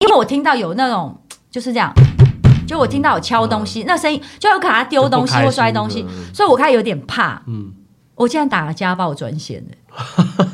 [0.00, 1.18] 因为我听到有那种
[1.50, 1.90] 就是这样，
[2.68, 7.40] 就我听到有敲东西，嗯、那声音就有可能他丢东西或摔东西，所以我开始有点怕。
[7.46, 7.72] 嗯，
[8.14, 9.74] 我竟然打了家暴专线 的，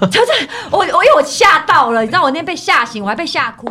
[0.07, 0.31] 就是
[0.71, 3.67] 我我因为我吓到了，你知道我那天被吓醒，我还被吓哭。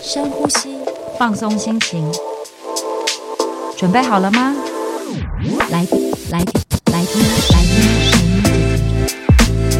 [0.00, 0.78] 深呼吸，
[1.18, 2.08] 放松心情，
[3.76, 4.54] 准备好了吗？
[5.70, 5.84] 来
[6.30, 6.38] 来
[6.92, 7.82] 来听来听，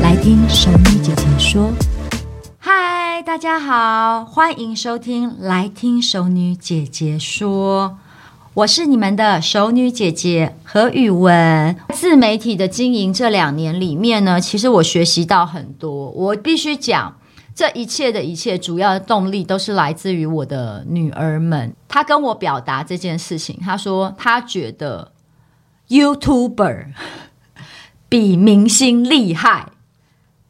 [0.03, 1.71] 来听神秘姐姐说。
[3.27, 7.91] 大家好，欢迎收听《来听熟女姐姐说》，
[8.55, 11.75] 我是你们的熟女姐姐何妤玟。
[11.93, 16.09] 自媒体的经营这两年里面呢，其实我学习到很多。
[16.11, 17.17] 我必须讲，
[17.53, 21.75] 这一切的一切，主要的动力都是来自于我的女儿们。
[21.89, 25.11] 她跟我表达这件事情，她说她觉得
[25.89, 26.93] YouTuber
[28.09, 29.71] 比明星厉害。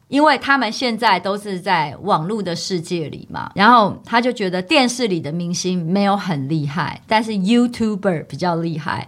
[0.07, 9.07] 因为他们现在都是在网络的世界里嘛，然后他就觉得电视里的明星没有很厉害，但是 YouTuber 比较厉害。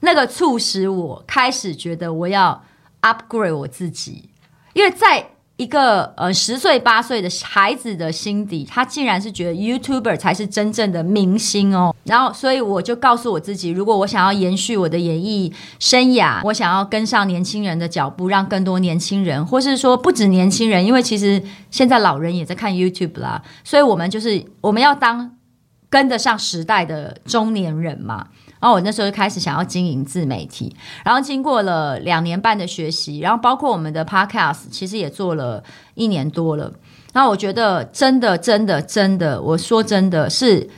[0.00, 2.64] 那个促使我开始觉得我要
[3.02, 4.28] upgrade 我自己，
[4.72, 5.31] 因为在。
[5.58, 11.94] 一个呃十岁八岁的孩子的心底，他竟然是觉得 YouTuber 才是真正的明星哦。
[12.04, 23.42] 然后，所以我就告诉我自己，如果我想要延续我的演艺生涯，我想要跟上年轻人的脚步，让更多年轻人，或是说不止年轻人，因为其实现在老人也在看 YouTube 啦。
[23.62, 25.36] 所以我们就是我们要当
[25.88, 28.28] 跟得上时代的中年人嘛。
[28.62, 30.72] 然后我那时候就开始想要经营自媒体，
[31.04, 35.64] 然后经过了两年半的学习，然后包括我们的 Podcast，其实也做了
[35.94, 36.72] 一年多了。
[37.12, 40.70] 然后我觉得真的、真的、真的，我说真的是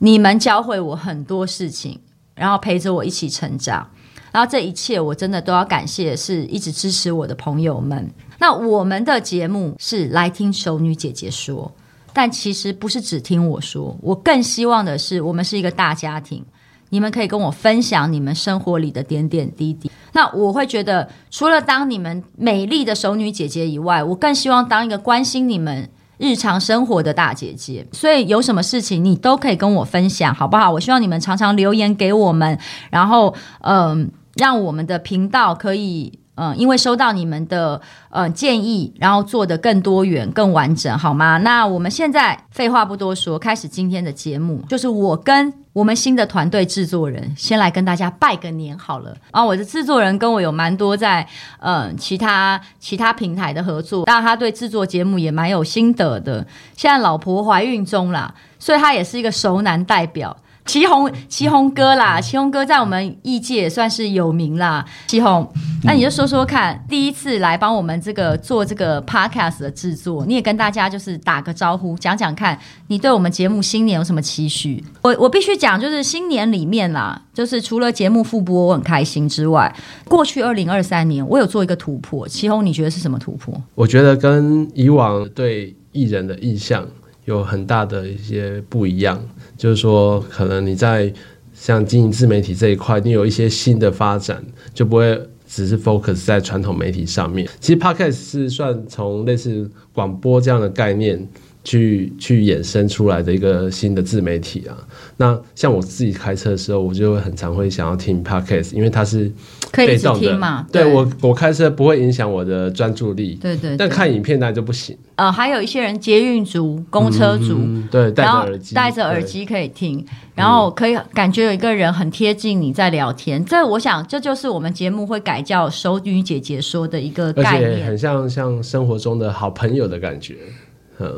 [0.00, 1.98] 你们教会我很多事情，
[2.34, 3.88] 然后陪着我一起成长。
[4.30, 8.12] 然后这一切我真的都要感谢，是一直支持我的朋友们。
[8.38, 11.72] 那我们的节目是来听熟女姐姐说，
[12.12, 16.44] 但其实不是只听我说，我更希望的是我们是一个大家庭。
[16.90, 27.86] 你们可以跟我分享你们生活里的点点滴滴，那我会觉得，除了当你们美丽的熟女姐姐以外，我更希望当一个关心你们日常生活的大姐姐。
[27.92, 30.70] 所以有什么事情你都可以跟我分享，好不好？
[30.70, 32.58] 我希望你们常常留言给我们，
[32.90, 36.18] 然后嗯、让我们的频道可以。
[36.36, 37.78] 嗯，因为收到你们的
[38.08, 41.36] 呃建议，然后做得更多元、更完整，好吗？
[41.36, 44.62] 那我们现在废话不多说，开始今天的节目。
[44.66, 49.16] 就是我跟我们新的团队制作人，先来跟大家拜个年好了。
[49.30, 51.26] 啊，我的制作人跟我有蛮多在
[51.60, 56.44] 嗯其他其他平台的合作，当然他对制作节目也蛮有心得的。
[56.76, 60.36] 现在老婆怀孕中啦，所以他也是一个熟男代表。
[60.70, 64.86] 祁宏，祁宏哥啦，祁宏哥在我们业界也算是有名啦。
[65.08, 74.84] 祁宏，那你就说说看，第一次来帮我们这个做这个 podcast 的制作，你也跟大家就是打个招呼，讲讲看你对我们节目新年有什么期许？
[75.02, 82.28] 我我必须讲，就是新年里面啦，就是除了节目复播我很开心之外，过去二零二三年我有做一个突破。
[82.28, 83.60] 祁宏，你觉得是什么突破？
[83.74, 86.86] 我觉得跟以往对艺人的印象
[87.24, 89.20] 有很大的一些不一样。
[89.60, 91.12] 就是说，可能你在
[91.52, 97.46] 像经营自媒体这一块，你有一些新的发展，就不会只是 focus 在传统媒体上面。
[97.60, 101.28] 其实 Podcast 是算从类似广播这样的概念
[101.62, 104.76] 去去衍生出来的一个新的自媒体啊。
[105.16, 109.30] 那像我自己开车的时候，我就会很常会想要听 Podcast，因为它是
[109.72, 110.66] 被动的嘛。
[110.72, 113.34] 对，对我，我开车不会影响我的专注力。
[113.34, 113.76] 对，对对。
[113.76, 114.96] 但看影片那就不行。
[115.16, 120.02] 呃，还有一些人捷运族、公车族，嗯、对，戴着耳机，戴着耳机可以听，
[120.34, 123.44] 然后可以感觉有一个人很贴近你在聊天。
[123.44, 130.36] 这我想，这就是我们节目会改叫“熟女姐姐说”的一个概念，很像像生活中的好朋友的感觉。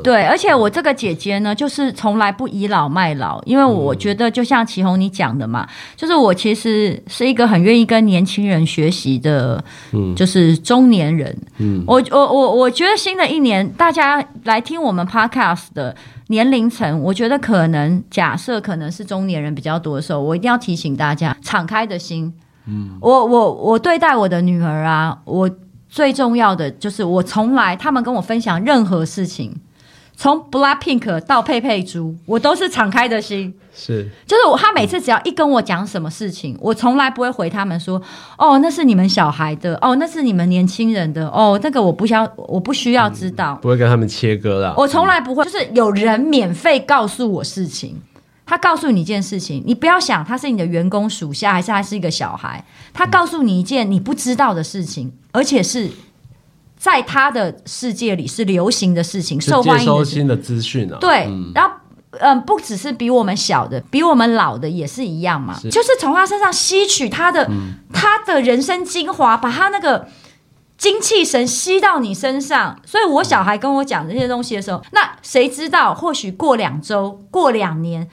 [0.02, 9.62] 对，而且我这个姐姐呢，就是从来不倚老卖老，因为我觉得就像祁宏你讲的嘛，就是我其实是一个很愿意跟年轻人学习的，
[9.92, 11.36] 嗯就是中年人。
[11.58, 15.94] 嗯，我我我我觉得新的一年大家来听我们 Podcast 的
[16.28, 22.32] 年龄层，我觉得可能假设可能是中年人比较多的时候，我一定要提醒大家敞开的心。
[22.66, 25.50] 嗯，我我我对待我的女儿啊，我
[25.88, 29.54] 最重要的就是我从来他们跟我分享任何事情。
[30.22, 33.52] 从 BLACKPINK 到佩佩猪，我都是敞开的心。
[33.74, 38.00] 是，就是我，他每次只要一跟我讲什么事情，我从来不会回他们说，
[38.38, 44.72] 哦，那是你们小孩的，哦，那是你们年轻人的，哦，那个我不需要，我不需要知道，嗯、不会跟他们切割了。
[44.76, 48.00] 我从来不会，就是有人免费告诉我事情，
[48.46, 52.64] 他告诉你一件事情，你不要想他是你的员工属下，还是他是一个小孩，
[52.94, 55.90] 他告诉你一件你不知道的事情，而且是。
[56.82, 60.98] 在他的世界里是流行的事情，受欢迎收新的资讯啊。
[61.00, 61.70] 对，嗯、然后
[62.18, 65.56] 嗯，不只是比我们小的，比我们老的也是一样嘛。
[65.56, 70.08] 是就是从他身上吸取他的、嗯、他的人生精华，把他那个
[70.76, 72.76] 精气神吸到你身上。
[72.84, 75.94] 所以我小孩跟我讲这些东西的时候，嗯、那谁知道？
[75.94, 78.08] 或许过两周、过两年，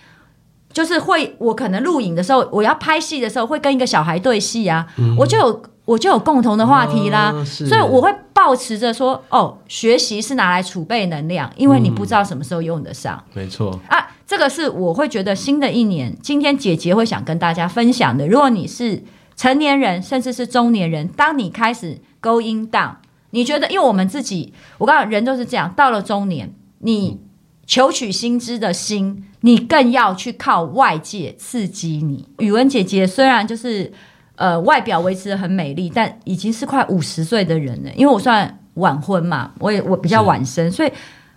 [0.72, 5.64] 就是会我可能录影的时候，我要拍戏的时候，会跟一个小孩对戏啊，嗯、我就有。
[5.90, 8.14] 我就有共同的话题啦，哦、所以我会
[8.50, 13.24] 抱持着说，哦，学习是拿来储备能量，因为你不知道什么时候用得上。
[13.36, 18.28] 嗯、没错啊，这个是我会觉得新的一年，今天姐姐会想跟大家分享的。
[18.28, 19.04] 如果你是
[19.36, 22.96] 成年人，甚至是中年人，当你开始 going down，
[23.30, 27.20] 你觉得，因为我们自己，我告诉你，人都是这样，到了中年，你
[27.68, 32.28] 求取新知的心，你更要去靠外界刺激你。
[32.40, 33.94] 语文姐姐虽然就是。
[34.40, 37.90] 呃，外表维持的很美丽，但已经是快五十岁的人了。
[37.96, 40.92] 因为我算晚婚嘛，我也我比较晚生，所以，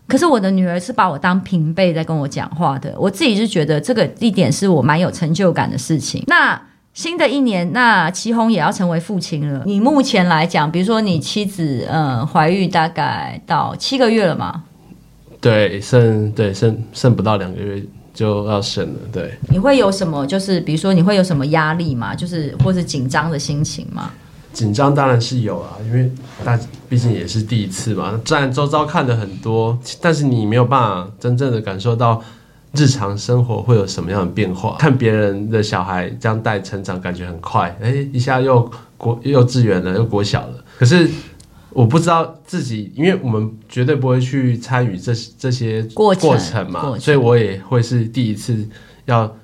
[0.06, 2.94] 可是我的女儿是把我当平辈在跟我讲话的。
[2.96, 6.22] 我自己是觉得这个一点是我蛮有成就感的事情。
[6.28, 6.60] 那
[6.94, 9.64] 新的一年，那祁红也要成为父亲了。
[9.66, 14.62] 你目前来讲，比如说你妻子，嗯，怀孕大概到七个月了嘛？
[15.40, 17.82] 对，剩对剩剩不到两个月。
[18.12, 19.38] 就要生了，对。
[19.48, 20.26] 你会有什么？
[20.26, 22.14] 就是比如说，你会有什么压力吗？
[22.14, 24.10] 就是或者紧张的心情吗？
[24.52, 26.10] 紧张当然是有啊，因为
[26.44, 28.20] 大毕竟也是第一次嘛。
[28.24, 32.22] 虽然周遭看的很多，但是你没有办法真正的感受到
[32.72, 34.76] 日常生活会有什么样的变化。
[34.78, 40.64] 看别人的小孩这样带成长，感觉很快，哎，一下又国幼稚园了，又国小了。
[40.78, 41.08] 可是。
[41.74, 48.68] 我不知道自己，因为我们绝对不会去参与这这些过程嘛，程所以我也会是第一次
[49.06, 49.34] 要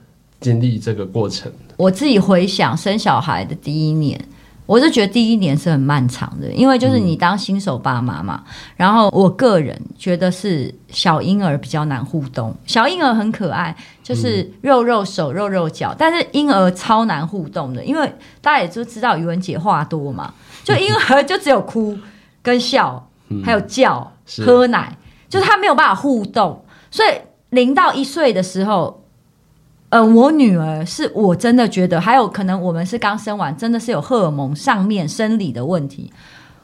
[0.41, 1.51] 经历这个过程。
[1.77, 4.21] 我自己回想生小孩的第一年，
[4.67, 8.43] 我就觉得第一年是很漫长的，因为就是你当新手爸妈嘛。
[8.47, 20.35] 嗯、然后我个人觉得是小婴儿比较难互动，小婴儿很可爱，就是肉肉手、肉肉脚，但是婴儿超难互动的，因为大家也都知道语文姐话多嘛，
[20.65, 21.97] 就婴儿就只有哭。
[22.43, 23.09] 跟笑，
[23.45, 24.97] 还有叫、嗯、喝奶，
[25.29, 26.65] 就是他没有办法互动。
[26.91, 27.09] 所以
[27.51, 29.05] 零到一岁的时候，
[29.91, 36.11] 呃，我女儿是我真的觉得，还有可能我们是刚生完，真的是有荷尔蒙上面生理的问题，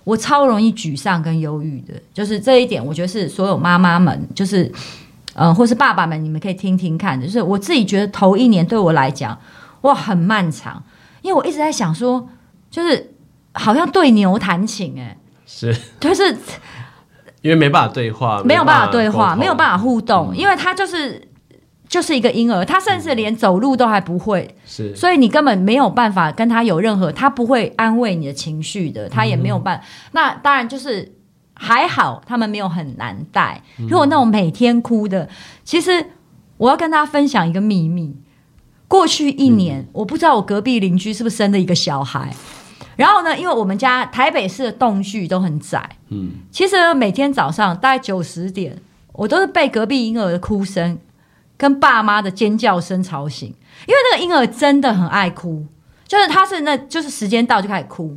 [0.04, 1.94] 我超容易沮丧跟忧郁的。
[2.12, 4.64] 就是这一点，我觉得是所有妈妈们，就是
[5.34, 7.26] 嗯、呃，或是爸爸们，你们可以听听看的。
[7.26, 9.38] 就是我自己觉得头一年对我来讲，
[9.82, 10.82] 哇，很漫长，
[11.20, 12.28] 因为我一直在想说，
[12.70, 13.14] 就是
[13.52, 15.16] 好像对牛弹琴、欸，哎。
[15.46, 16.36] 是， 就是
[17.42, 21.28] 因为没办法对话，没有办法对话，没有办法互动，嗯、因为他就是
[21.88, 29.82] 就是一个婴儿，他甚至连走路都还不会，是，所以你根本没有办法跟他有任何，他不会安慰你的情绪的，他也没有办
[30.12, 31.12] 那当然就是
[31.52, 33.62] 还好，他们没有很难带。
[33.76, 35.28] 如果那种每天哭的，
[35.62, 36.06] 其实
[36.56, 38.16] 我要跟大家分享一个秘密，
[38.88, 42.34] 过去一年，嗯、我不知道我隔壁邻居是不是生了一个小孩。
[42.96, 48.78] 然后呢，因为我们家台北市的栋距都很窄，嗯，其实每天早上大概九十点，
[49.12, 50.96] 我都是被隔壁婴儿的哭声
[51.56, 55.66] 跟爸妈的尖叫声吵醒，因为那个婴儿真的很爱哭，
[56.06, 58.16] 就是他是那就是时间到就开始哭，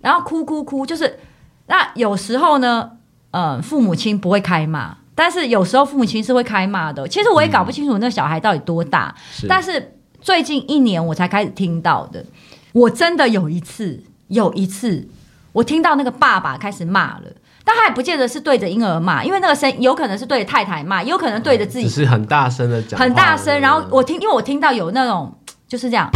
[0.00, 1.18] 然后哭哭哭，就是
[1.66, 2.92] 那有时候呢，
[3.32, 7.08] 呃，父母亲不会开骂，但是有时候父母亲是会开骂的。
[7.08, 9.12] 其实我也搞不清楚那小孩到底多大，
[9.42, 12.24] 嗯，但是最近一年我才开始听到的，
[12.72, 14.00] 我真的有一次。
[14.32, 15.06] 有一次，
[15.52, 17.24] 我听到那个爸爸开始骂了，
[17.64, 23.60] 但他也不见得是对着婴儿骂，因为那个声有可能是对着太太骂，也有可能对着自己，只是很大声的讲，很大声。
[23.60, 25.36] 然后我听，因为我听到有那种
[25.68, 26.10] 就是这样，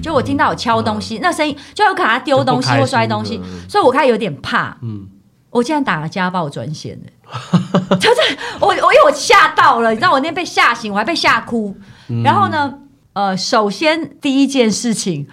[0.00, 4.76] 就我听到有敲东西，嗯、那声音就有可能他丢东西或摔东西，所以我开始有点怕。
[4.82, 5.08] 嗯，
[5.50, 11.76] 我竟然打了家暴专线的，就是我我因为我吓到了，你知道我那天被吓醒，我还被吓哭。
[12.08, 12.74] 嗯、然后呢，
[13.14, 15.26] 呃，首先第一件事情。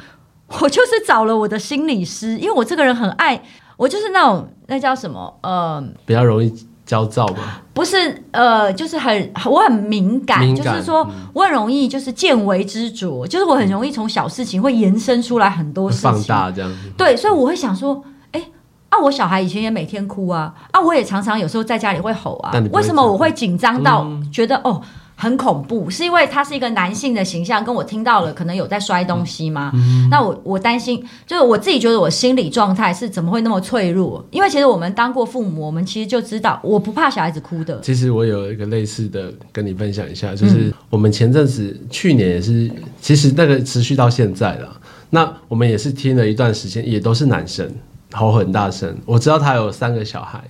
[0.62, 3.42] 我就是找了我的心理师，因为我这个人很爱，
[3.76, 6.54] 我就是那种那叫什么呃，比较容易
[6.86, 7.62] 焦躁吧。
[7.74, 16.78] 不是呃，就是很我很敏感，敏感就是说、嗯、我很容易就是见微知著，就是我很容易从小事情会延伸出来很多事情，放大这样子。
[16.98, 18.02] 对，所以我会想说，
[18.32, 18.42] 哎，
[18.90, 24.82] 啊，我小孩以前也每天哭啊，啊，我也常常有时候在家里会吼啊，为什么我会紧张到觉得、嗯、哦？
[25.20, 29.72] 很恐怖，是因为他是一个男性的形象，跟我听到了可能有在摔东西吗？
[29.74, 34.24] 嗯、那我我担心，就是我自己觉得我心理状态是怎么会那么脆弱？
[34.30, 37.80] 因为其实我们当过父母，我们其实就知道，我不怕小孩子哭的。
[37.82, 42.72] 其实我有一个类似的跟你分享一下，就是我们前阵子、嗯、去年也是，
[43.02, 44.80] 其实那个持续到现在了。
[45.10, 47.68] 那我们也是听了一段时间，也都是男生
[48.12, 48.96] 吼很大声。
[49.06, 50.44] 我知道他有三个小孩，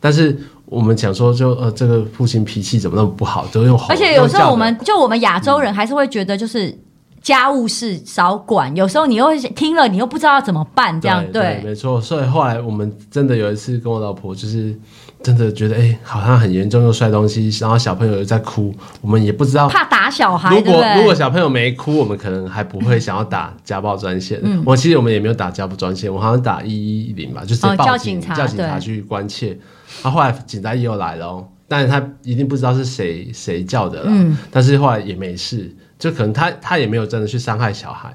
[0.00, 0.36] 但是。
[0.70, 3.88] 我们讲说就，就呃，这个父亲脾气怎么那么不好，都用吼。
[3.88, 6.72] 而且有时候我们就我们亚洲人还是会觉得，就是
[7.22, 8.72] 家务事少管。
[8.72, 12.00] 嗯、有时候你又听了，你又不知道要怎么办，这样对，没错。
[12.00, 14.74] 所以后来我们真的有一次跟我老婆，就是
[15.22, 20.54] 真的觉得，哎，好像很严重，又摔东西，然后小朋友又在哭，我们也不知道怕打小孩。
[20.54, 24.40] 如果如果小朋友没哭，我们可能还不会想要打家暴专线。
[24.42, 29.58] 嗯，我其实我们也没有打家暴专线，我好像打一一零吧，就是报警、哦、叫警察，叫警察去关切。
[30.02, 34.06] 他后来警察也有来了哦，但是他一定不知道是谁谁叫的了。
[34.08, 38.12] 嗯，但是后来也没事，就可能他他也没有真的去伤害小孩，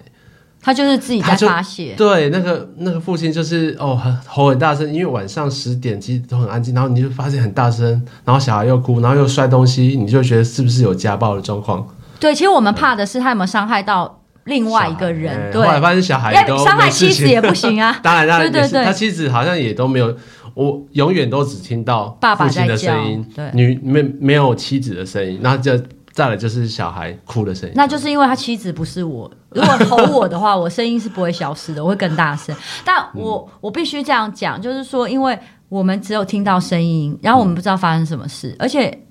[0.59, 1.93] 他就是自己在发泄。
[1.95, 7.89] 对，那个那个父亲就是哦，吼很大声，因为晚上十点其实都很安静，然后你就发现很大声，
[8.25, 11.87] 然后小孩又哭，然后又摔东西，你就觉得是不是有家暴的状况？
[12.19, 15.35] 对，其实我们怕的是他有没有伤害到另外一个人。
[15.35, 17.97] 欸、对，后来发现小孩都伤害妻子也不行啊。
[18.03, 20.15] 当然，当然，对对对，他妻子好像也都没有。
[20.55, 25.77] 我永远都只听到爸爸的声音，爸爸女没没有妻子的声音，然后就
[26.15, 27.75] 再来就是小孩哭的声音。
[27.75, 32.55] 那就是因为他妻子不是我，如果吼我的话，我声音是不会消失的，我会更大声。
[32.85, 39.05] 但我我必须这样讲，就是说，因为我们只有听到声音，然后我们不知道发生什么事，嗯、而且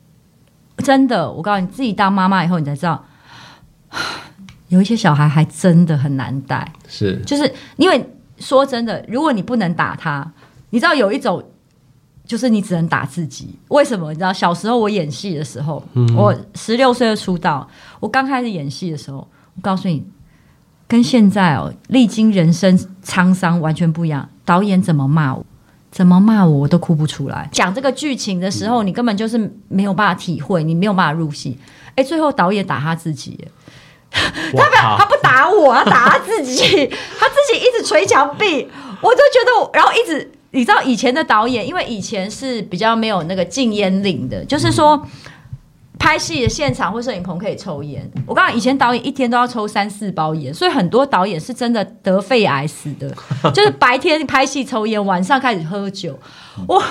[0.78, 3.04] 真的，我告诉你，自己当妈妈以后，你才知道，
[4.68, 6.72] 有一些小孩还真的很难带。
[6.88, 10.32] 是，就是因为说真的，如果你不能打他。
[10.70, 11.40] 你知道有一种，
[12.26, 13.54] 就是你只能打自己。
[13.68, 14.10] 为什么？
[14.10, 17.68] 你知道小时候我演戏的时候，嗯、我十六岁就出道。
[18.00, 19.18] 我刚开始演戏的时候，
[19.56, 20.02] 我告诉你，
[20.88, 24.26] 跟现在哦，历经人生沧桑完全不一样。
[24.44, 25.44] 导演怎么骂我，
[25.90, 27.48] 怎么骂我，我都哭不出来。
[27.52, 29.38] 讲这个剧情的时候，你根本就是
[29.68, 31.58] 没有办法体会，你没有办法入戏。
[31.94, 33.38] 哎，最后导演打他自己，
[34.10, 34.58] 他不
[34.98, 36.86] 他不打我，他打他自己，
[37.18, 38.66] 他自己一直捶墙壁，
[39.02, 40.32] 我就觉得，然后一直。
[40.54, 45.06] 你知道以前的导演，因为以前是比较没有那个禁烟令的，就是说
[45.98, 48.08] 拍戏的现场或摄影棚可以抽烟。
[48.26, 53.08] 我刚刚以前导演一天都要抽三四包烟，所以很多导演是真的得肺癌死的，
[53.52, 56.18] 就是白天拍戏抽烟，晚上开始喝酒。
[56.68, 56.82] 我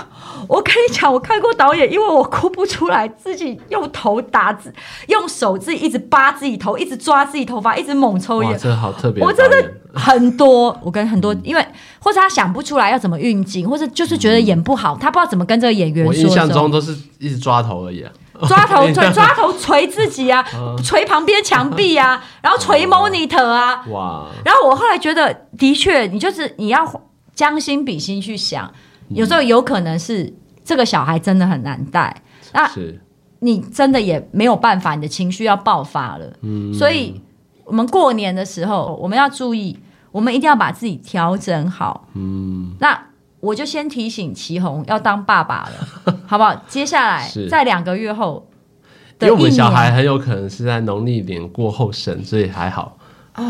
[0.48, 4.74] 我跟你讲，我看过导演，因为我哭不出来，自己用头打字，
[5.08, 8.58] 用手自己一直扒自己头，一直抓自己头发，一直猛抽烟。
[8.58, 9.74] 这好特别，我真的。
[9.96, 11.64] 很多，我跟很多，因为
[12.00, 16.10] 或者他想不出来要怎么运镜，或者就是觉得演不好，他不知道怎么跟这个演员说。
[16.10, 18.12] 我印象中都是一直抓头而已啊，
[18.48, 20.44] 抓头抓抓头捶自己啊，
[20.84, 24.26] 捶旁边墙壁啊， 然后捶 monitor 啊，哇！
[24.44, 27.02] 然后我后来觉得，的确，你就是你要
[27.36, 28.72] 将心比心去想，
[29.10, 32.22] 有时候有可能是这个小孩真的很难带，
[32.54, 32.70] 那
[33.40, 37.22] 你真的也没有办法，你的情绪要爆发了，嗯，所以。
[37.66, 39.80] 我们过年的时候，我们要注意，
[40.12, 42.06] 我们一定要把自己调整好。
[42.14, 43.02] 嗯，那
[43.44, 46.56] 我就先提醒祁红要当爸爸了， 好不好？
[46.70, 48.48] 接下来在两个月后，
[49.20, 52.98] 因为我们小孩很有可能是在农历年过后生，所以还好。
[53.36, 53.44] 哦，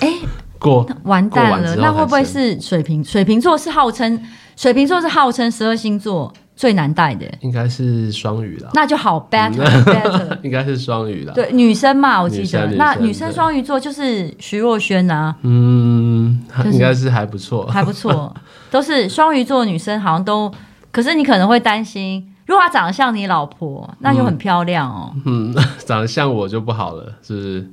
[0.00, 0.28] 哎、 呃，
[0.58, 3.04] 过完蛋了，那会不会是水瓶？
[3.04, 4.20] 水瓶座是号称
[4.56, 6.32] 水瓶座是号称十二星座。
[6.58, 11.32] 最难带的应该是双鱼了，那就好 better better， 应该是双鱼了。
[11.32, 15.32] 对，女生嘛，我记得那女生双鱼座就是徐若瑄呐。
[15.42, 18.34] 嗯，应该是还不错，还不错，
[18.72, 20.52] 都是双鱼座的女生，好像都。
[20.90, 25.14] 可是你可能会担心，如果她长得像你老婆，那就很漂亮哦。
[25.26, 25.54] 嗯，
[25.86, 27.70] 长得像我就不好了，是不是？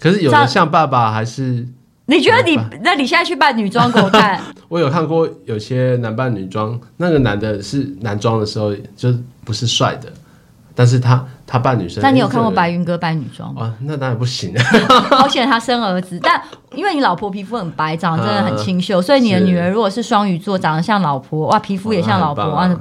[0.00, 1.68] 可是有的像爸爸还是。
[2.12, 4.40] 你觉得你那你现在去扮女装给我看？
[4.68, 9.12] 我有看过有些男扮女装，那个男的是男装的时候就
[9.44, 10.08] 不是帅的，
[10.74, 12.02] 但是他他扮女生。
[12.02, 13.62] 那你有看过白云哥扮女装吗？
[13.62, 14.54] 啊，那当然不行。
[15.10, 16.40] 好险他生儿子，但
[16.74, 22.76] 因为你老婆皮肤很白，长得真的很清秀，所以你的女儿如果是双鱼座，长得像老婆，哇，皮肤也像老婆，哇，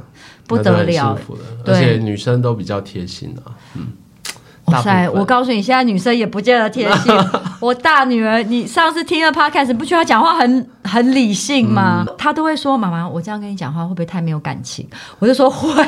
[0.47, 1.17] 不得了。
[1.65, 3.88] 而且女生都比较贴心啊，嗯。
[4.72, 5.10] 哇塞！
[5.10, 7.13] 我告诉你，现在女生也不见得贴心。
[7.60, 12.04] 我大女儿，你上次听了 Podcast，你不觉得她讲话很很理性吗？
[12.08, 14.88] 嗯、她都会说：“妈妈，我这样跟你讲话会不会太没有感情？”
[15.20, 15.84] 我就说：“会。”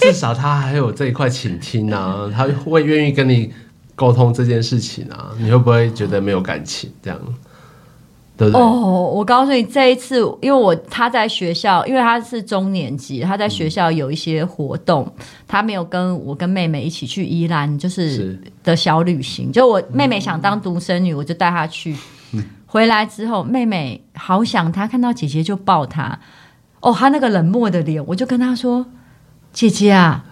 [0.00, 3.52] 至少她还有这一块倾听啊， 她会愿意跟你
[3.94, 5.30] 沟通这件事情啊。
[5.38, 6.90] 你会不会觉得没有感情？
[7.02, 7.18] 这样，
[8.40, 8.58] 对不对？
[8.58, 19.52] 哦，我告诉你，这一次，因为我他在学校，因为他是中年级，他在学校有一些活动，嗯、他没有跟我跟妹妹一起去宜兰，就是的小旅行。
[19.52, 21.94] 就我妹妹想当独生女，嗯、我就带她去。
[22.32, 26.18] 嗯、回来之后，妹妹好想她，看到姐姐就抱她。
[26.80, 28.86] 哦，她那个冷漠的脸，我就跟她说
[29.52, 30.24] ：“姐姐啊，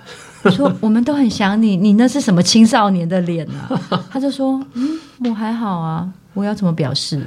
[0.45, 3.69] 我 说我们都很想你，你那是什么青少年的脸啊？”
[4.11, 4.99] 她就说：“嗯，
[5.29, 7.23] 我还好啊，我要怎么表示？”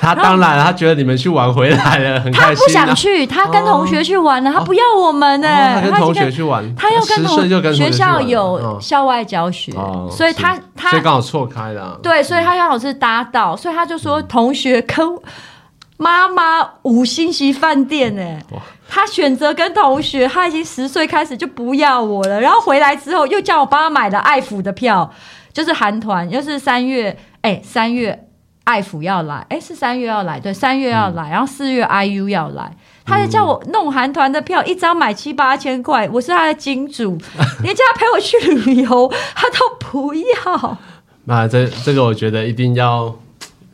[0.00, 2.56] 他当然，他觉得你们去玩回来了，很开心。
[2.56, 5.48] 他不想去，他跟同学去玩了，他不要我们呢。
[5.74, 9.72] 他跟同学去玩，他要跟同学校有校外教学，
[10.10, 11.98] 所以他他所以刚好错开了。
[12.02, 15.06] 对，所以他刚好是搭到，所以他就说同学跟
[15.96, 18.38] 妈妈五星级饭店呢。
[18.94, 25.10] 他选择跟同学，他已经十岁开始就不要我了，然后回来之后又叫我帮他买了爱抚的票，
[25.52, 28.26] 就是韩团，又是三月，哎，三月。
[28.64, 37.18] 爱抚要来，哎，是三月要来，对，三月要来，嗯、然后四月 IU 要来，他就叫我弄韩团的票，一张买七八千块，我是他的金主，
[37.62, 38.36] 连叫他陪我去
[38.70, 40.78] 旅游， 他都不要。
[41.24, 43.12] 那这这个我觉得一定要，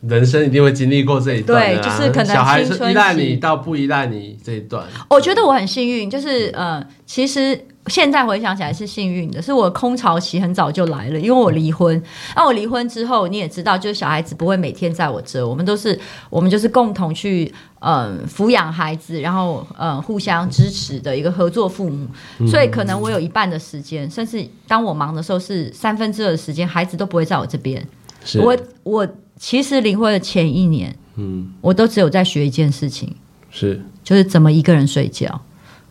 [0.01, 4.83] 人生一定会经历过这一段，对，就是可能小孩是依赖你到不依赖你这一段。
[5.09, 7.65] 我觉得我很幸运，就是呃，其实。
[7.87, 12.01] 现在回想起来是幸运的，是我空巢期很早就来了，因为我离婚。
[12.35, 22.07] 那我离婚之后，你也知道，就是小孩子不会每天在我这，我们都是我们就是共同去嗯抚养孩子，然后嗯互相支持的一个合作父母。
[22.47, 27.83] 所以可能我有一半的时间，甚至当我忙的时候，是三分之二的时间，孩子都不会在我这边。
[28.35, 29.07] 我我
[29.37, 33.15] 其实离婚的前一年，嗯，我都只有在学一件事情，
[33.49, 35.41] 是就是怎么一个人睡觉。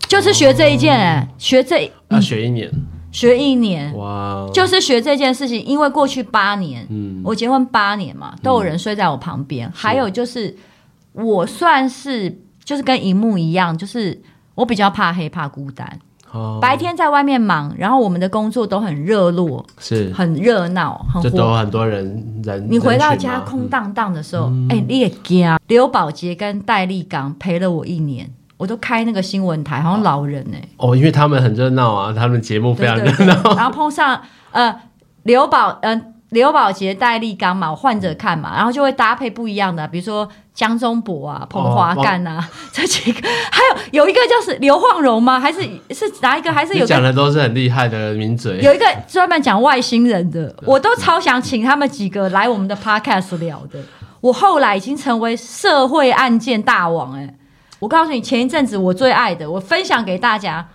[0.06, 2.70] 就是学这一件，欸，哦、学这要，嗯、学一年，
[3.12, 5.62] 学一年，哇，就是学这件事情。
[5.64, 9.68] 因为过去八年，嗯，我结婚八年嘛，都有人睡在我旁边。
[9.68, 10.56] 嗯、还有就是，
[11.12, 14.18] 我算是就是跟荧幕一样，就是
[14.54, 15.98] 我比较怕黑，怕孤单。
[16.30, 22.66] 哦，白天在外面忙，然后我们的工作都很热络，是很热闹，很都很多人人。
[22.70, 25.58] 你回到家空荡荡的时候，哎、嗯欸，你也惊。
[25.68, 28.30] 刘宝杰跟戴立刚陪了我一年。
[28.58, 30.68] 我都开那个新闻台，好像老人呢、欸。
[30.76, 33.54] 哦，因为他们很热闹啊，他们节目非常热闹。
[33.54, 34.82] 然后碰上呃
[35.22, 35.98] 刘宝呃
[36.30, 45.40] 刘宝杰、戴立刚嘛，我换着看嘛，然后就会搭配不一样的，比如说江中博啊、彭华干啊、哦、 这几个，还有有一个就是刘晃荣吗？
[45.40, 46.52] 还是是哪一个？
[46.52, 48.60] 还是有讲的都是很厉害的名嘴。
[48.60, 53.78] 有一个专门讲外星人的，我都超想请他们几个来我们的 podcast 聊的。
[54.20, 57.34] 我后来已经成为社会案件大王哎、欸。
[57.78, 60.68] 我告诉你，前一阵子我最爱的，我分享给大家，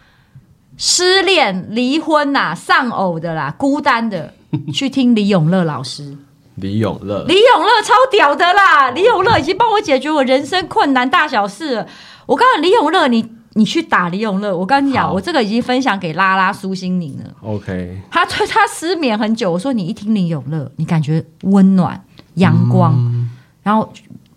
[0.78, 4.34] 失恋、离婚呐、啊、丧偶的啦、孤单的，
[4.74, 6.18] 去听李永乐老师。
[6.56, 8.92] 李永乐，李永乐超屌的啦！
[8.92, 11.88] 李永乐已经帮我解决我人生困难大小事了。
[12.28, 14.56] 我告诉你，李永乐，你你去打李永乐。
[14.56, 17.34] 我跟你讲，我这个已经分享给拉拉苏心宁了。
[17.42, 22.00] OK，他他失眠很久，我说你一听李永乐，你感觉温暖、
[22.36, 23.32] 阳光，嗯、
[23.64, 23.92] 然后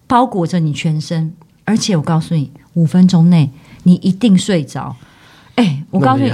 [0.07, 1.35] 包裹着你全身。
[1.67, 3.51] 而且我告诉你，五分钟内
[3.83, 4.97] 你一定睡着。
[5.57, 6.31] 哎，我告诉你，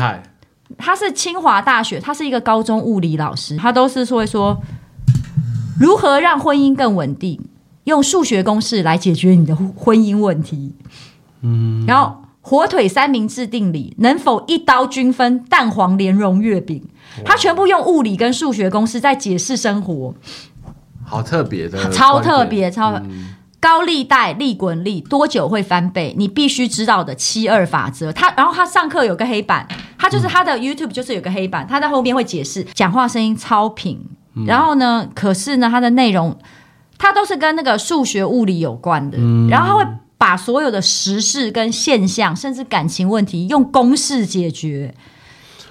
[0.77, 4.61] 他是清华大学，他是一个高中物理老师，他都是会说
[5.81, 7.41] 如何让婚姻更稳定，
[7.85, 10.75] 用数学公式来解决你的婚姻问题。
[11.41, 16.85] 嗯，然后火腿三明治定理能否一刀均分蛋黄莲蓉月饼，
[17.25, 20.15] 他全部用物理跟数学公式在解释生活，
[21.05, 22.93] 好特别的，超特别，超。
[22.97, 26.13] 嗯高利贷利滚利多久会翻倍？
[26.19, 28.13] 你必须知道的七二法则。
[28.13, 29.65] 他然后他上课有个黑板，
[29.97, 34.05] 他就是他的 YouTube 就是有个黑板，他在后面会解释，讲话声音超平。
[34.47, 36.37] 然后呢，可是呢，他的内容
[36.99, 39.17] 他都是跟那个数学物理有关的。
[39.49, 39.87] 然后他会
[40.19, 44.93] 把所有的时事跟现象，甚至感情问题用公式解决。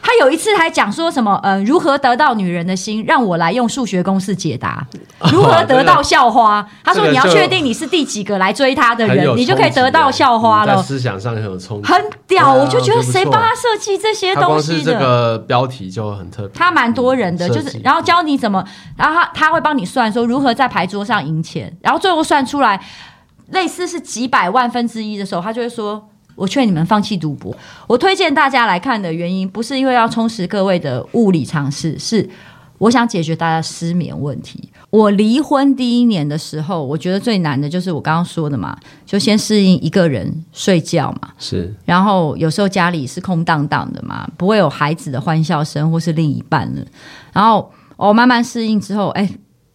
[0.04, 1.40] 他有一次还讲说什么？
[1.44, 3.04] 呃，如何得到女人的心？
[3.08, 4.86] 让我来用数学公式解答。
[5.32, 6.60] 如何得到校花？
[6.60, 10.76] 哦这个、他说你要确定你是第几个来追他的人，你就可以得到校花了。
[10.76, 12.48] 在思想上很有冲击，很屌。
[12.48, 14.92] 啊、我就觉得谁帮他设计这些东西的？
[14.92, 16.52] 这个标题就很特别。
[16.54, 18.64] 他蛮多人的，就是然后教你怎么，
[18.98, 22.84] 然后他他会帮你算说如何在牌桌上赢钱，然后最后算出来
[23.52, 26.08] 类似是几百万分之一的时候，他就会说。
[26.42, 27.56] 我劝你们放弃赌博。
[27.86, 32.28] 我推荐大家来看的原因，不是因为要充实各位的物理常识，是
[32.80, 34.68] 我想解决大家失眠问题。
[34.90, 38.76] 我离婚第一年的时候，我觉得最难的就是我刚刚说的嘛，
[39.06, 41.72] 就先适应一个人睡觉嘛，是。
[41.86, 46.84] 然后有时候家里是空荡荡的嘛，不会有孩子的欢笑声或是另一半了。
[47.32, 49.30] 然后我慢慢适应之后，哎，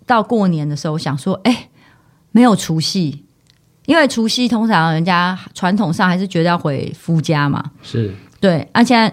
[0.04, 1.68] 到过年的时候，我想说，哎，
[2.32, 3.22] 没有除夕。
[3.86, 7.64] 因为除夕通常人家传统上还是觉得要回夫家嘛。
[7.82, 9.12] 是，对，而且。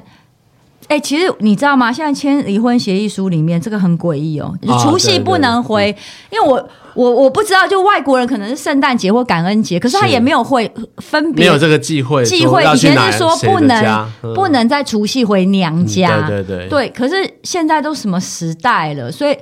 [0.90, 1.94] 哎、欸，其实你知道吗？
[1.94, 5.96] 现在签离婚协议书里面这个很诡异哦，除夕不能回，哦、
[6.30, 19.36] 因为我我我不知道，就外国人可能是圣诞节或感恩节，可是他也没有会分别，没有这个忌讳，忌讳以前是说不能、嗯、不能在除夕回娘家，嗯、对对对，对，可是现在都什么时代了，所以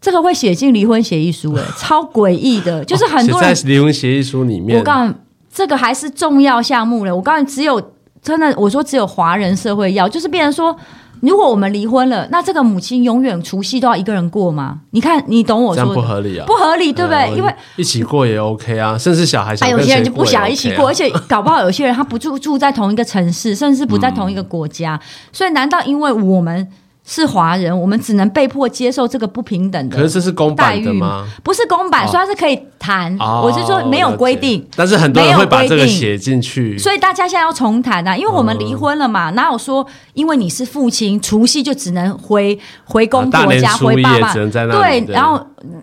[0.00, 5.14] 这个会写进离婚协议书，哎， 超诡异的，就是很多人、哦、在离婚协议书里面，我告诉你，
[5.52, 7.92] 这个还是重要项目了，我告诉你，只有。
[8.20, 10.76] 真的，我说只有华人社会要，就是变成说，
[11.20, 14.80] 如果我们离婚了，那这个母亲永远除夕都要一个人过吗？
[14.90, 15.94] 你看，你懂我说的？
[15.94, 17.18] 不合理啊，不合理，对不对？
[17.30, 25.00] 嗯、因为一起过也 OK 啊，甚至小孩想、OK 啊、有些人就不想一起过，而且搞不好有些人他不住住在同一个城市，甚至不在同一个国家，嗯、
[25.32, 26.68] 所以难道因为我们？
[27.10, 30.02] 是华人，我们只能被迫接受这个不平等的待遇。
[30.02, 31.26] 可是这是公版的吗？
[31.42, 33.16] 不是公版，哦、所以它是可以谈。
[33.18, 36.76] 哦、我是说没有规定，但是很多人会把这个写进去。
[36.76, 45.42] 所以大家现在要重谈啊，因为我们离婚了嘛，嗯、哪有说因为你是父亲，除夕就只能回回公婆家，啊、回爸爸对，对，然后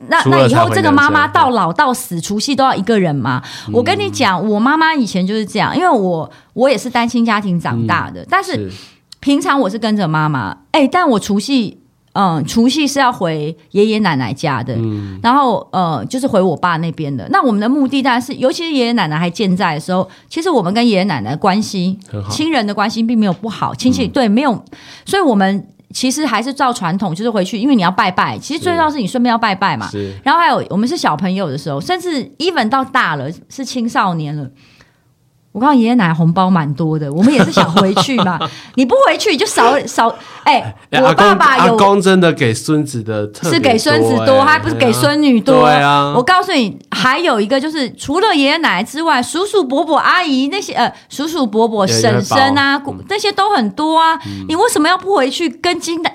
[0.09, 3.41] 那那以后这个妈妈到老到死，除夕都要一个人嘛？
[3.67, 8.53] 嗯、我跟你讲，我妈妈以前就是这样，因为我我也是单亲家庭长大的，嗯、但是。
[8.53, 8.71] 是
[9.25, 11.79] 平常我是跟着妈妈，哎、欸，但我除夕，
[12.13, 17.27] 嗯，除夕是要回爷爷奶奶家的，嗯，然后呃，就是回我爸那边的。
[17.31, 21.97] 那我们的目的当然是，尤其是爷爷奶奶还健在的时候，其实我们跟爷爷奶奶的关系，
[22.29, 24.63] 亲人的关系并没有不好，亲戚、嗯、对没有，
[25.07, 28.37] 所以我们其实还是照传统，就是回去，因为你要拜拜。
[28.37, 29.89] 其实最重要是你顺便要拜拜嘛。
[30.21, 34.47] 然后还有我们是小朋友的时候，甚至 even 到大了是青少年了。
[35.55, 38.37] 我告诉爷爷奶奶红包蛮多的，我们也是想回去嘛。
[38.75, 40.13] 你不回去就少少。
[40.43, 45.61] 哎、欸，我爸爸有阿公真的给孙子的是给孙子多，还不是给孙女多。
[45.61, 54.19] 对啊，我告诉你，还有一个就是除了爷爷奶奶之外，叔叔伯伯阿姨那些呃，叔叔伯伯婶婶啊，那些都很多啊。
[54.25, 56.13] 嗯、你为什么要不回去跟金台？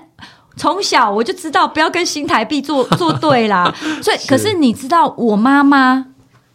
[0.59, 3.75] 从小我就知道不要跟新台币作作 对啦。
[4.03, 6.05] 所以，是可是你知道，我妈妈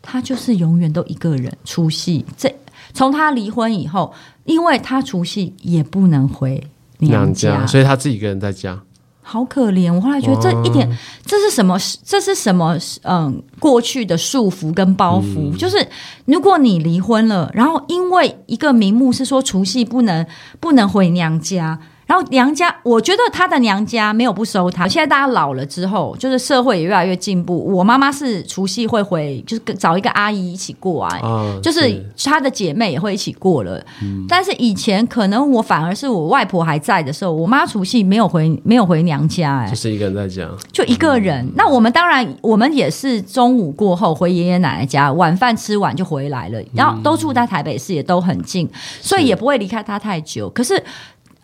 [0.03, 2.53] 她就是永远都一个人出戏这。
[2.95, 4.11] 从他离婚以后，
[4.45, 6.65] 因为他除夕也不能回
[6.97, 8.81] 娘家，所以他自己一个人在家，
[9.21, 9.93] 好可怜。
[9.93, 11.77] 我后来觉得这一点，哇这是什么？
[12.03, 12.75] 这是什么？
[13.03, 15.87] 嗯，过去的束缚跟包袱，嗯、就是
[16.25, 20.25] 如果你离婚了，然后因为一个名目是说除夕不能
[20.59, 21.79] 不能回娘家。
[22.05, 24.87] 然后娘家，我觉得她的娘家没有不收她。
[24.87, 27.65] 现在大家老了之后，就是社会也越来越进步。
[27.73, 33.83] 我妈妈是除夕会回，就是找一个阿姨一起过啊，哦、就是她的姐妹也会一起过了。
[34.03, 41.43] 嗯、但是以前可能我反而是我外婆还在的时候，我妈除夕没有回，没有回娘家、欸，哎，就是一个人在家，就一个人。
[41.45, 46.61] 嗯、那我们当然，我们也是中午过后回爷爷奶奶家，晚饭吃完就回来了。
[46.73, 48.69] 然后都住在台北市，也都很近，
[49.01, 50.47] 所以也不会离开她太久。
[50.51, 50.81] 可是。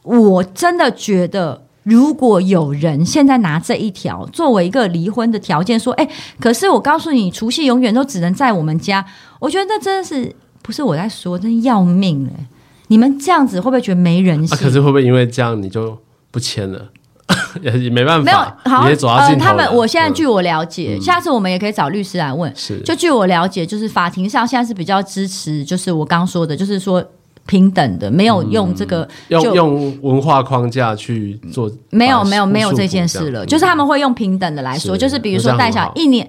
[0.03, 6.07] 我真的觉得，如果有人现在拿这一条作为一个离婚的条件，说：“哎，
[6.39, 9.05] 可是我告诉你，除夕永远都只能在我们家。”
[9.39, 12.45] 我觉得那真的是不是我在说，真要命哎！
[12.87, 14.57] 你们这样子会不会觉得没人性？
[14.57, 15.97] 啊、可是会不会因为这样你就
[16.29, 16.89] 不签了？
[17.61, 19.17] 也没办法，没有好。
[19.17, 22.51] 呃，他们我现在据我了解，嗯、下次我们也可以找律师来问。
[22.55, 27.03] 是，就据我了解，就是法庭上现在是比较支持，就是我刚说的，就是说。
[27.47, 33.45] 平等的，没有用这个，用用文化框架去做，没有没有没有这件事了。
[33.45, 36.27] 就是他们会用平等的来说，就是比如说带小一年，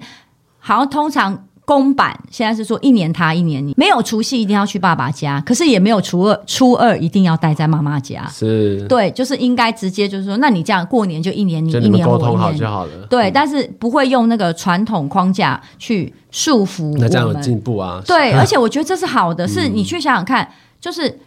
[0.59, 8.27] 好像通常公版现在是说一年他一年你，没有除夕一定要去爸爸家，可是也没有初二初二一定要待在妈妈家。
[8.27, 12.91] 是，对，就是应该直接就是说，那你这样过年就一年你一年沟通好就好了。
[13.09, 16.97] 对，但是不会用那个传统框架去束缚。
[16.97, 18.01] 那这样有进步啊？
[18.05, 20.49] 对，而且我觉得这是好的，是你去想想看。
[20.83, 21.17] 就是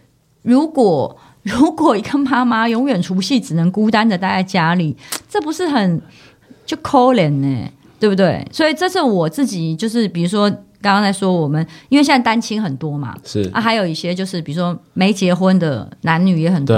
[0.43, 4.95] 如果如果一个妈妈永远除夕只能孤单的待在家里，
[5.27, 5.99] 这不是很
[6.63, 7.67] 就可怜呢？
[7.99, 8.47] 对不对？
[8.51, 10.47] 所以这是我自己，就是比如说
[10.79, 16.77] 刚刚在说我们，因为现在单亲很多嘛，是啊，还有一些就是比如说没结婚的男女也很多。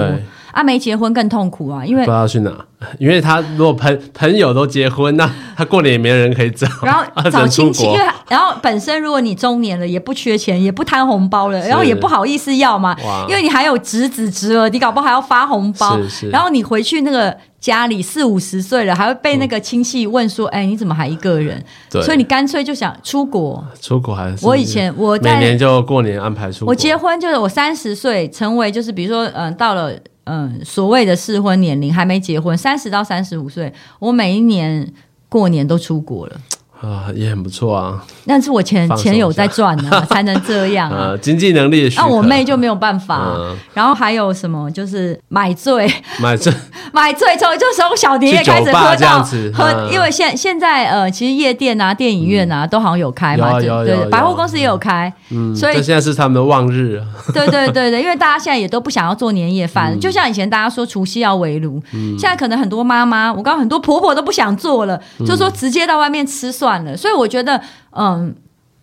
[0.51, 2.51] 啊，没结婚更痛苦啊，因为不知道去哪，
[2.97, 12.95] 因为他如果朋朋友都结婚，那 他过年也没人可以找，然后找亲戚，因为然后本身如果你中年了，也不缺钱，也不贪红包了，然后也不好意思要嘛，
[13.27, 15.97] 因为你还有侄子侄儿，你搞不好还要发红包，
[16.31, 21.63] 然后你回去那个家里四五十岁了，还会被那个亲戚问说，哎，你怎么还一个人？
[21.89, 24.45] 所以你干脆就想出国，出国还是。
[24.45, 29.91] 我以前我每年就过年安排出国，我结婚就是我三十岁成为就是比如说嗯到了。
[30.31, 34.93] 嗯，所谓的适婚年龄还没结婚，三十到三十五岁，我每一年
[35.27, 36.39] 过年都出国了，
[36.81, 38.01] 啊，也很不错啊。
[38.25, 41.09] 但是我钱钱有在赚呢、啊， 才能这样啊。
[41.09, 43.35] 呃、经济能力，那、啊、我妹就没有办法、啊。
[43.37, 44.69] 嗯、然后还有什么？
[44.71, 46.53] 就是买醉，买醉，
[46.93, 49.21] 买醉从就从小年夜开始喝到
[49.53, 55.11] 喝，嗯、因为现现在呃，其实夜店啊、电影院啊、嗯、都好像有开嘛，有对，百货公司也有开。
[55.31, 57.03] 嗯，所以现在是他们的旺日。
[57.33, 66.95] 对对对对，因为大家现在也都不想要做年夜饭，嗯、就像以前大家说除夕要围炉，嗯、现在可能很多妈妈，我刚刚很多婆婆都不想做了，嗯、就说直接到外面吃算了。
[66.95, 67.61] 所以我觉得。
[67.91, 68.33] 嗯，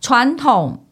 [0.01, 0.85] 传统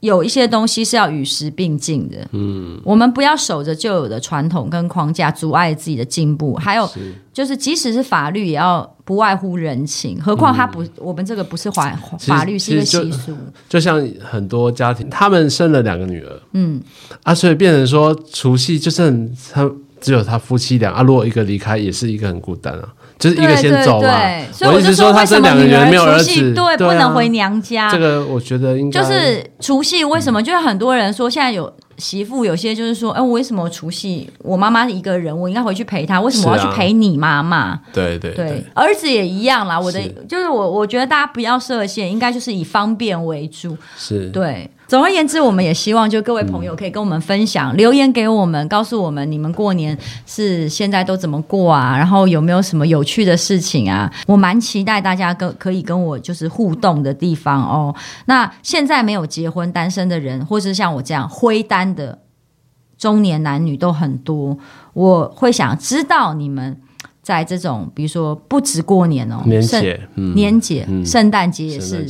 [0.00, 2.18] 有一些东西是要与时并进的。
[2.32, 6.54] 嗯，我们不要守着旧有的传统跟框架，阻碍自己的进步。
[6.54, 6.88] 还有
[7.32, 10.20] 就是，即使是法律，也要不外乎人情。
[10.22, 11.90] 何况他不，嗯、我们这个不是法
[12.20, 13.36] 法律，是一个习俗就。
[13.70, 16.80] 就像很多家庭，他们生了两个女儿，嗯
[17.24, 19.68] 啊，所以变成说除夕就剩他
[20.00, 22.94] 只有他夫妻俩啊，如果一个离开，也是一个很孤单啊。
[23.30, 24.08] 就是一个先走嘛，
[24.52, 27.90] 所以我就说，为什么女儿除夕对对不能回娘家？
[27.90, 30.42] 这个我觉得应该就是除夕为什么？
[30.42, 36.20] 就是很多人说现在有媳妇，有些就是说，哎，为什么除夕我妈妈一个人，我应该回去陪她？
[36.20, 37.80] 为什么我要去陪你妈妈？
[37.92, 39.80] 对对对，儿子也一样啦。
[39.80, 43.76] 我的就是我，我觉得大家不要设限，应该就是以方便为主。
[43.96, 44.68] 是对。
[44.86, 51.96] 总而言之，我们也希望就各位朋友可以跟我们分享，留言给我们，告诉我们你们过年是现在都怎么过啊？
[51.96, 54.12] 然后有没有什么有趣的事情啊？
[54.26, 57.94] 我蛮期待大家跟可以跟我就是互动的地方哦。
[58.26, 62.18] 那现在没有结婚单身的人，或是像我这样灰单的
[62.98, 64.58] 中年男女都很多，
[64.92, 66.80] 我会想知道你们。
[67.24, 69.98] 在这种，比如说不止过年哦，年节、
[70.34, 72.06] 年节、圣诞节也是，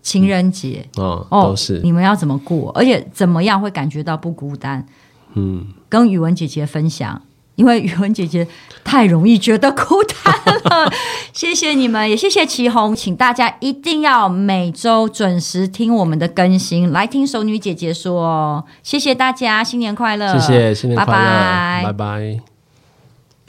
[0.00, 1.78] 情人节哦，都是。
[1.84, 2.72] 你们要怎么过？
[2.74, 4.86] 而且怎么样会感觉到不孤单？
[5.34, 7.20] 嗯，跟宇文姐姐分享，
[7.56, 8.48] 因为宇文姐姐
[8.82, 10.90] 太容易觉得孤单了。
[11.34, 18.64] 谢谢你们，也谢谢祁红，请大家一定要每周准时听我们的更新，来听熟女姐姐说。
[18.82, 20.32] 谢谢大家，新年快乐！
[20.38, 22.55] 谢谢，新年快乐，拜拜，拜拜。